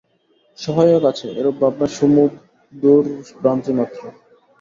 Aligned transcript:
সহায়ক 0.57 1.03
আছে, 1.11 1.27
এরূপ 1.39 1.55
ভাবনা 1.61 1.87
সুমধুর 1.95 3.03
ভ্রান্তিমাত্র। 3.39 4.01